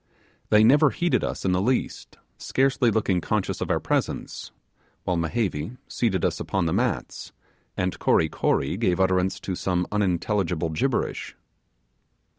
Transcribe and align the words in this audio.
They 0.49 0.63
never 0.63 0.89
heeded 0.89 1.23
us 1.23 1.45
in 1.45 1.51
the 1.51 1.61
least, 1.61 2.17
scarcely 2.39 2.89
looking 2.89 3.21
conscious 3.21 3.61
of 3.61 3.69
our 3.69 3.79
presence, 3.79 4.51
while 5.03 5.15
Mehevi 5.15 5.77
seated 5.87 6.25
us 6.25 6.39
upon 6.39 6.65
the 6.65 6.73
mats, 6.73 7.31
and 7.77 7.99
Kory 7.99 8.27
Kory 8.27 8.77
gave 8.77 8.99
utterance 8.99 9.39
to 9.41 9.53
some 9.53 9.85
unintelligible 9.91 10.69
gibberish. 10.69 11.35